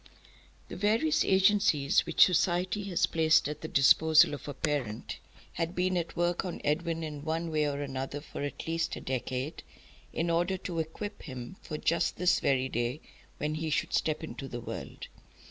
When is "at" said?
3.47-3.61, 5.95-6.15, 8.41-8.65